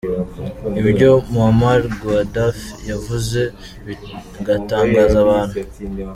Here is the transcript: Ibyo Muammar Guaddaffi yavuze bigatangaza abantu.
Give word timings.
Ibyo 0.81 1.11
Muammar 1.31 1.81
Guaddaffi 1.99 2.71
yavuze 2.89 3.39
bigatangaza 3.85 5.15
abantu. 5.25 5.55